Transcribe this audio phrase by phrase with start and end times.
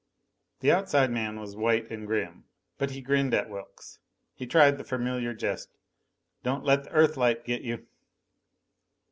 [0.61, 2.45] The outside man was white and grim,
[2.79, 3.99] but he grinned at Wilks.
[4.33, 5.77] He tried the familiar jest:
[6.41, 7.85] "Don't let the Earthlight get you!"